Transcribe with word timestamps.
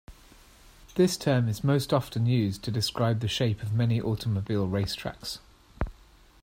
This 0.95 1.15
term 1.15 1.47
is 1.47 1.63
most 1.63 1.93
often 1.93 2.25
used 2.25 2.63
to 2.63 2.71
describe 2.71 3.19
the 3.19 3.27
shape 3.27 3.61
of 3.61 3.71
many 3.71 4.01
automobile 4.01 4.67
racetracks. 4.67 5.37